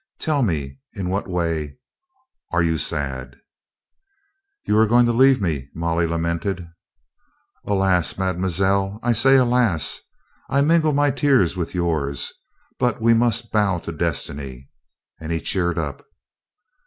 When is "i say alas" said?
9.03-10.01